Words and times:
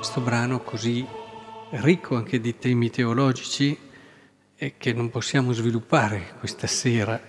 questo 0.00 0.22
brano 0.22 0.60
così 0.60 1.06
ricco 1.72 2.16
anche 2.16 2.40
di 2.40 2.56
temi 2.56 2.88
teologici 2.88 3.76
e 4.56 4.74
che 4.78 4.94
non 4.94 5.10
possiamo 5.10 5.52
sviluppare 5.52 6.36
questa 6.38 6.66
sera 6.66 7.20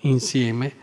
insieme, 0.00 0.74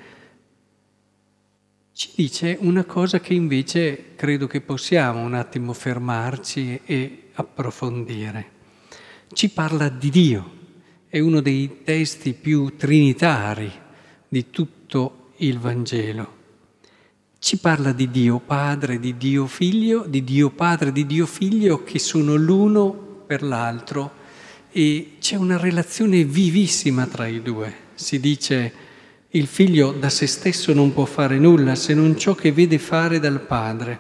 ci 1.93 2.09
dice 2.15 2.57
una 2.59 2.84
cosa 2.84 3.20
che 3.20 3.35
invece 3.35 4.15
credo 4.15 4.47
che 4.47 4.59
possiamo 4.59 5.20
un 5.20 5.35
attimo 5.35 5.73
fermarci 5.73 6.81
e 6.84 7.29
approfondire. 7.34 8.49
Ci 9.31 9.51
parla 9.51 9.87
di 9.87 10.09
Dio, 10.09 10.51
è 11.07 11.20
uno 11.20 11.41
dei 11.41 11.84
testi 11.84 12.34
più 12.34 12.75
trinitari 12.75 13.71
di 14.27 14.49
tutto 14.49 15.34
il 15.37 15.59
Vangelo. 15.59 16.34
Ci 17.45 17.59
parla 17.59 17.91
di 17.91 18.09
Dio 18.09 18.40
Padre, 18.40 18.99
di 18.99 19.17
Dio 19.17 19.45
Figlio, 19.45 20.04
di 20.08 20.23
Dio 20.23 20.49
Padre, 20.49 20.91
di 20.91 21.05
Dio 21.05 21.27
Figlio 21.27 21.84
che 21.84 21.99
sono 21.99 22.34
l'uno 22.34 22.91
per 22.91 23.44
l'altro 23.44 24.13
e 24.71 25.18
c'è 25.20 25.35
una 25.35 25.55
relazione 25.55 26.23
vivissima 26.23 27.05
tra 27.05 27.27
i 27.27 27.43
due. 27.43 27.71
Si 27.93 28.20
dice 28.20 28.74
il 29.29 29.46
figlio 29.46 29.91
da 29.91 30.10
se 30.10 30.26
stesso 30.26 30.74
non 30.74 30.91
può 30.91 31.05
fare 31.05 31.37
nulla 31.37 31.76
se 31.76 31.93
non 31.93 32.18
ciò 32.18 32.34
che 32.34 32.52
vede 32.52 32.79
fare 32.79 33.20
dal 33.20 33.41
padre. 33.41 33.99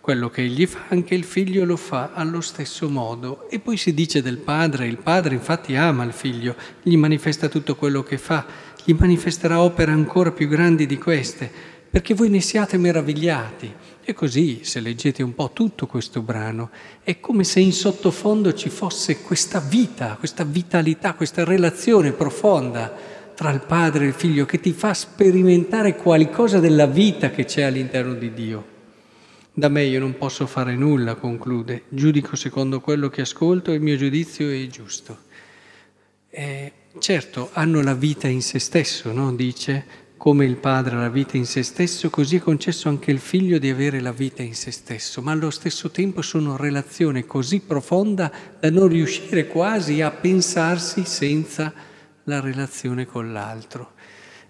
Quello 0.00 0.30
che 0.30 0.42
egli 0.42 0.66
fa, 0.66 0.84
anche 0.90 1.16
il 1.16 1.24
figlio 1.24 1.64
lo 1.64 1.76
fa 1.76 2.12
allo 2.14 2.40
stesso 2.40 2.88
modo. 2.88 3.50
E 3.50 3.58
poi 3.58 3.76
si 3.76 3.94
dice 3.94 4.22
del 4.22 4.38
padre, 4.38 4.86
il 4.86 4.98
padre 4.98 5.34
infatti 5.34 5.74
ama 5.74 6.04
il 6.04 6.12
figlio, 6.12 6.54
gli 6.84 6.96
manifesta 6.96 7.48
tutto 7.48 7.74
quello 7.74 8.04
che 8.04 8.16
fa, 8.16 8.46
gli 8.84 8.94
manifesterà 8.96 9.60
opere 9.60 9.90
ancora 9.90 10.30
più 10.30 10.46
grandi 10.46 10.86
di 10.86 10.98
queste 10.98 11.74
perché 11.96 12.12
voi 12.12 12.28
ne 12.28 12.42
siate 12.42 12.76
meravigliati. 12.76 13.72
E 14.04 14.12
così, 14.12 14.60
se 14.64 14.80
leggete 14.80 15.22
un 15.22 15.34
po' 15.34 15.52
tutto 15.54 15.86
questo 15.86 16.20
brano, 16.20 16.68
è 17.02 17.20
come 17.20 17.42
se 17.42 17.60
in 17.60 17.72
sottofondo 17.72 18.52
ci 18.52 18.68
fosse 18.68 19.22
questa 19.22 19.60
vita, 19.60 20.16
questa 20.18 20.44
vitalità, 20.44 21.14
questa 21.14 21.42
relazione 21.42 22.12
profonda 22.12 22.94
tra 23.34 23.50
il 23.50 23.62
padre 23.62 24.04
e 24.04 24.08
il 24.08 24.12
figlio 24.12 24.44
che 24.44 24.60
ti 24.60 24.72
fa 24.72 24.92
sperimentare 24.92 25.96
qualcosa 25.96 26.60
della 26.60 26.84
vita 26.84 27.30
che 27.30 27.46
c'è 27.46 27.62
all'interno 27.62 28.12
di 28.12 28.34
Dio. 28.34 28.66
Da 29.54 29.70
me 29.70 29.84
io 29.84 29.98
non 29.98 30.18
posso 30.18 30.46
fare 30.46 30.76
nulla, 30.76 31.14
conclude, 31.14 31.84
giudico 31.88 32.36
secondo 32.36 32.82
quello 32.82 33.08
che 33.08 33.22
ascolto 33.22 33.70
e 33.70 33.76
il 33.76 33.80
mio 33.80 33.96
giudizio 33.96 34.50
è 34.50 34.66
giusto. 34.66 35.16
Eh, 36.28 36.72
certo, 36.98 37.48
hanno 37.54 37.80
la 37.80 37.94
vita 37.94 38.28
in 38.28 38.42
se 38.42 38.58
stesso, 38.58 39.12
no? 39.12 39.34
dice, 39.34 40.04
come 40.16 40.44
il 40.44 40.56
Padre 40.56 40.96
ha 40.96 41.00
la 41.00 41.08
vita 41.08 41.36
in 41.36 41.44
se 41.44 41.62
stesso, 41.62 42.08
così 42.10 42.36
è 42.36 42.40
concesso 42.40 42.88
anche 42.88 43.10
il 43.10 43.18
Figlio 43.18 43.58
di 43.58 43.68
avere 43.68 44.00
la 44.00 44.12
vita 44.12 44.42
in 44.42 44.54
se 44.54 44.70
stesso, 44.70 45.20
ma 45.20 45.32
allo 45.32 45.50
stesso 45.50 45.90
tempo 45.90 46.22
sono 46.22 46.56
relazione 46.56 47.26
così 47.26 47.60
profonda 47.60 48.32
da 48.58 48.70
non 48.70 48.88
riuscire 48.88 49.46
quasi 49.46 50.00
a 50.00 50.10
pensarsi 50.10 51.04
senza 51.04 51.72
la 52.24 52.40
relazione 52.40 53.04
con 53.04 53.32
l'altro. 53.32 53.92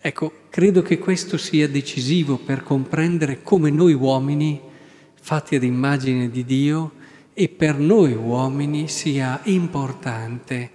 Ecco, 0.01 0.33
credo 0.51 0.83
che 0.83 0.99
questo 0.99 1.37
sia 1.37 1.69
decisivo 1.69 2.39
per 2.39 2.63
comprendere 2.63 3.43
come 3.43 3.71
noi 3.71 3.93
uomini, 3.93 4.61
fatti 5.21 5.57
ad 5.57 5.65
immagine 5.65 6.31
di 6.31 6.45
Dio, 6.45 6.93
e 7.35 7.49
per 7.49 7.77
noi 7.77 8.13
uomini 8.13 8.89
sia 8.89 9.41
importante 9.45 10.71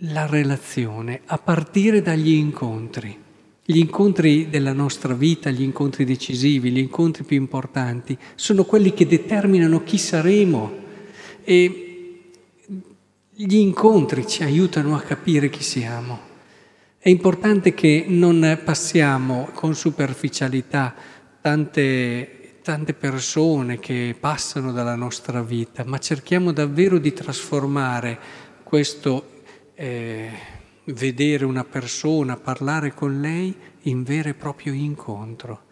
la 0.00 0.26
relazione 0.26 1.20
a 1.26 1.38
partire 1.38 2.02
dagli 2.02 2.30
incontri. 2.30 3.24
Gli 3.68 3.78
incontri 3.78 4.48
della 4.48 4.72
nostra 4.72 5.12
vita, 5.12 5.50
gli 5.50 5.62
incontri 5.62 6.04
decisivi, 6.04 6.70
gli 6.70 6.78
incontri 6.78 7.24
più 7.24 7.36
importanti, 7.36 8.16
sono 8.36 8.62
quelli 8.62 8.94
che 8.94 9.08
determinano 9.08 9.82
chi 9.82 9.98
saremo 9.98 10.72
e 11.42 12.22
gli 13.32 13.56
incontri 13.56 14.24
ci 14.24 14.44
aiutano 14.44 14.94
a 14.94 15.00
capire 15.00 15.50
chi 15.50 15.64
siamo. 15.64 16.20
È 16.96 17.08
importante 17.08 17.74
che 17.74 18.04
non 18.06 18.60
passiamo 18.62 19.50
con 19.52 19.74
superficialità 19.74 20.94
tante, 21.40 22.58
tante 22.62 22.94
persone 22.94 23.80
che 23.80 24.14
passano 24.18 24.70
dalla 24.70 24.94
nostra 24.94 25.42
vita, 25.42 25.82
ma 25.84 25.98
cerchiamo 25.98 26.52
davvero 26.52 26.98
di 26.98 27.12
trasformare 27.12 28.16
questo... 28.62 29.42
Eh, 29.74 30.54
vedere 30.86 31.44
una 31.44 31.64
persona, 31.64 32.36
parlare 32.36 32.94
con 32.94 33.20
lei 33.20 33.54
in 33.82 34.02
vero 34.02 34.28
e 34.28 34.34
proprio 34.34 34.72
incontro. 34.72 35.62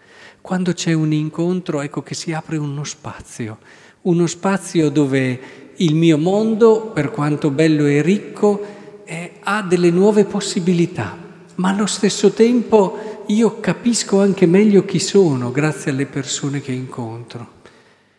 Quando 0.40 0.72
c'è 0.72 0.92
un 0.92 1.12
incontro, 1.12 1.80
ecco 1.80 2.02
che 2.02 2.14
si 2.14 2.32
apre 2.32 2.56
uno 2.56 2.84
spazio, 2.84 3.58
uno 4.02 4.26
spazio 4.26 4.90
dove 4.90 5.40
il 5.76 5.94
mio 5.94 6.18
mondo, 6.18 6.90
per 6.92 7.10
quanto 7.10 7.50
bello 7.50 7.86
e 7.86 8.02
ricco, 8.02 8.64
è, 9.04 9.32
ha 9.40 9.62
delle 9.62 9.90
nuove 9.90 10.24
possibilità, 10.24 11.16
ma 11.56 11.70
allo 11.70 11.86
stesso 11.86 12.32
tempo 12.32 13.22
io 13.28 13.60
capisco 13.60 14.20
anche 14.20 14.46
meglio 14.46 14.84
chi 14.84 14.98
sono 14.98 15.50
grazie 15.50 15.90
alle 15.90 16.06
persone 16.06 16.60
che 16.60 16.72
incontro. 16.72 17.52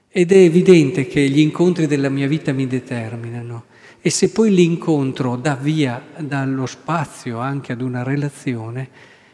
Ed 0.10 0.32
è 0.32 0.38
evidente 0.38 1.08
che 1.08 1.22
gli 1.30 1.40
incontri 1.40 1.88
della 1.88 2.10
mia 2.10 2.28
vita 2.28 2.54
mi 2.54 2.68
determinano 2.68 3.66
e 4.06 4.12
se 4.12 4.30
poi 4.30 4.54
l'incontro 4.54 5.36
dà 5.36 5.56
via 5.56 6.00
dallo 6.20 6.68
spazio 6.68 7.40
anche 7.40 7.72
ad 7.72 7.82
una 7.82 8.04
relazione, 8.04 8.88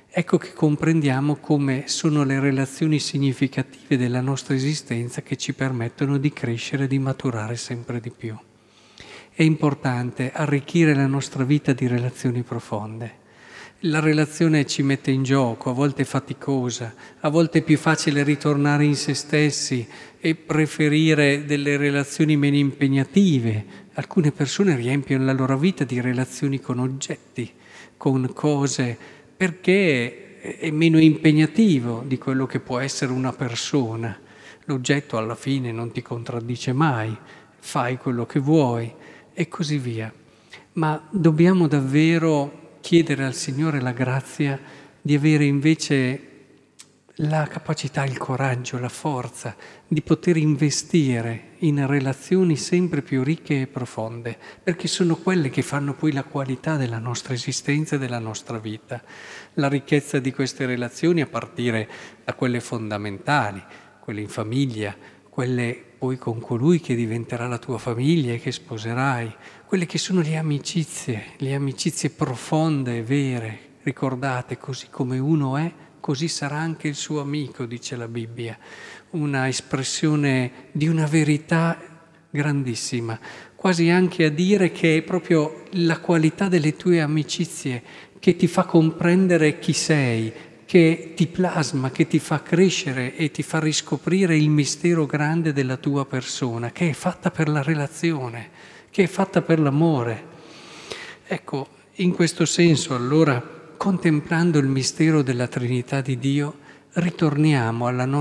ecco 0.07 0.37
che 0.37 0.53
comprendiamo 0.53 1.35
come 1.41 1.89
sono 1.89 2.23
le 2.23 2.39
relazioni 2.39 2.97
significative 2.97 3.97
della 3.97 4.21
nostra 4.21 4.55
esistenza 4.55 5.23
che 5.23 5.35
ci 5.35 5.51
permettono 5.51 6.17
di 6.17 6.31
crescere 6.31 6.85
e 6.85 6.87
di 6.87 6.99
maturare 6.99 7.57
sempre 7.57 7.99
di 7.99 8.11
più. 8.11 8.33
È 9.33 9.43
importante 9.43 10.31
arricchire 10.31 10.95
la 10.95 11.05
nostra 11.05 11.43
vita 11.43 11.73
di 11.73 11.87
relazioni 11.87 12.41
profonde. 12.41 13.20
La 13.85 13.99
relazione 13.99 14.67
ci 14.67 14.83
mette 14.83 15.09
in 15.09 15.23
gioco, 15.23 15.71
a 15.71 15.73
volte 15.73 16.05
faticosa, 16.05 16.93
a 17.19 17.29
volte 17.29 17.59
è 17.59 17.61
più 17.63 17.79
facile 17.79 18.21
ritornare 18.21 18.85
in 18.85 18.95
se 18.95 19.15
stessi 19.15 19.87
e 20.19 20.35
preferire 20.35 21.45
delle 21.45 21.77
relazioni 21.77 22.37
meno 22.37 22.57
impegnative, 22.57 23.65
Alcune 23.93 24.31
persone 24.31 24.75
riempiono 24.75 25.25
la 25.25 25.33
loro 25.33 25.57
vita 25.57 25.83
di 25.83 25.99
relazioni 25.99 26.61
con 26.61 26.79
oggetti, 26.79 27.51
con 27.97 28.31
cose, 28.33 28.97
perché 29.35 30.39
è 30.39 30.71
meno 30.71 30.97
impegnativo 30.97 32.03
di 32.05 32.17
quello 32.17 32.45
che 32.45 32.59
può 32.59 32.79
essere 32.79 33.11
una 33.11 33.33
persona. 33.33 34.17
L'oggetto 34.65 35.17
alla 35.17 35.35
fine 35.35 35.71
non 35.71 35.91
ti 35.91 36.01
contraddice 36.01 36.71
mai, 36.71 37.15
fai 37.59 37.97
quello 37.97 38.25
che 38.25 38.39
vuoi 38.39 38.93
e 39.33 39.47
così 39.49 39.77
via. 39.77 40.13
Ma 40.73 41.05
dobbiamo 41.09 41.67
davvero 41.67 42.59
chiedere 42.81 43.23
al 43.23 43.33
Signore 43.33 43.79
la 43.79 43.93
grazia 43.93 44.59
di 45.01 45.15
avere 45.15 45.45
invece 45.45 46.31
la 47.15 47.45
capacità, 47.45 48.03
il 48.03 48.17
coraggio, 48.17 48.79
la 48.79 48.89
forza 48.89 49.55
di 49.87 50.01
poter 50.01 50.37
investire 50.37 51.49
in 51.59 51.85
relazioni 51.85 52.55
sempre 52.55 53.01
più 53.01 53.23
ricche 53.23 53.61
e 53.61 53.67
profonde, 53.67 54.37
perché 54.63 54.87
sono 54.87 55.15
quelle 55.15 55.49
che 55.49 55.61
fanno 55.61 55.93
poi 55.93 56.13
la 56.13 56.23
qualità 56.23 56.77
della 56.77 56.97
nostra 56.97 57.33
esistenza 57.33 57.95
e 57.95 57.99
della 57.99 58.19
nostra 58.19 58.57
vita. 58.57 59.03
La 59.55 59.67
ricchezza 59.67 60.19
di 60.19 60.31
queste 60.31 60.65
relazioni 60.65 61.21
a 61.21 61.27
partire 61.27 61.87
da 62.23 62.33
quelle 62.33 62.59
fondamentali, 62.59 63.61
quelle 63.99 64.21
in 64.21 64.29
famiglia, 64.29 64.95
quelle 65.31 65.81
poi 65.97 66.17
con 66.17 66.41
colui 66.41 66.81
che 66.81 66.93
diventerà 66.93 67.47
la 67.47 67.57
tua 67.57 67.77
famiglia 67.77 68.33
e 68.33 68.39
che 68.39 68.51
sposerai, 68.51 69.33
quelle 69.65 69.85
che 69.85 69.97
sono 69.97 70.19
le 70.19 70.35
amicizie, 70.35 71.35
le 71.37 71.53
amicizie 71.53 72.09
profonde 72.09 72.97
e 72.97 73.01
vere, 73.01 73.59
ricordate 73.83 74.57
così 74.57 74.87
come 74.89 75.19
uno 75.19 75.55
è 75.55 75.71
così 76.01 76.27
sarà 76.27 76.57
anche 76.57 76.89
il 76.89 76.95
suo 76.95 77.21
amico, 77.21 77.65
dice 77.65 77.95
la 77.95 78.09
Bibbia, 78.09 78.57
una 79.11 79.47
espressione 79.47 80.51
di 80.73 80.89
una 80.89 81.05
verità 81.05 81.79
grandissima, 82.29 83.17
quasi 83.55 83.89
anche 83.89 84.25
a 84.25 84.29
dire 84.29 84.71
che 84.71 84.97
è 84.97 85.01
proprio 85.03 85.63
la 85.73 85.99
qualità 85.99 86.49
delle 86.49 86.75
tue 86.75 86.99
amicizie 86.99 87.81
che 88.19 88.35
ti 88.35 88.47
fa 88.47 88.65
comprendere 88.65 89.59
chi 89.59 89.71
sei, 89.71 90.33
che 90.71 91.11
ti 91.17 91.27
plasma, 91.27 91.91
che 91.91 92.07
ti 92.07 92.17
fa 92.17 92.41
crescere 92.41 93.17
e 93.17 93.29
ti 93.29 93.43
fa 93.43 93.59
riscoprire 93.59 94.37
il 94.37 94.49
mistero 94.49 95.05
grande 95.05 95.51
della 95.51 95.75
tua 95.75 96.05
persona, 96.05 96.71
che 96.71 96.91
è 96.91 96.93
fatta 96.93 97.29
per 97.29 97.49
la 97.49 97.61
relazione, 97.61 98.49
che 98.89 99.03
è 99.03 99.07
fatta 99.07 99.41
per 99.41 99.59
l'amore. 99.59 100.23
Ecco, 101.27 101.67
in 101.95 102.13
questo 102.13 102.45
senso 102.45 102.95
allora 102.95 103.41
contemplando 103.75 104.59
il 104.59 104.67
mistero 104.67 105.21
della 105.21 105.47
Trinità 105.47 105.99
di 105.99 106.17
Dio, 106.17 106.59
ritorniamo 106.93 107.87
alla 107.87 108.05
nostra 108.05 108.19